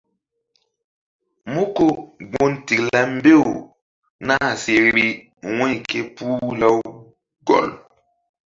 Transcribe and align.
Mú 1.51 1.63
ko 1.75 1.85
gun 2.31 2.53
tikla 2.65 2.99
mbew 3.15 3.45
nah 4.27 4.47
si 4.61 4.73
vbi 4.85 5.05
wu̧y 5.55 5.73
ké 5.89 5.99
puh 6.15 6.43
Lawgɔl. 6.59 7.67